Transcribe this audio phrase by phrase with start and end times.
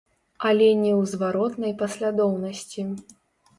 [0.51, 2.89] Але не ў зваротнай паслядоўнасці.